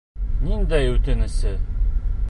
[0.45, 1.55] Ниндәй үтенесе?!